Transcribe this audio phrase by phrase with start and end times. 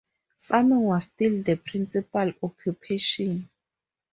[0.39, 3.47] Farming was still the principal occupation.